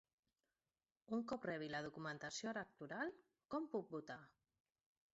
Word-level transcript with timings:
Un 1.17 1.21
cop 1.33 1.45
rebi 1.51 1.69
la 1.75 1.83
documentació 1.89 2.51
electoral, 2.57 3.15
com 3.55 3.73
puc 3.77 3.97
votar? 3.99 4.21